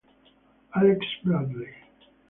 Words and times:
Alex 0.77 0.99
Bradley 1.21 1.73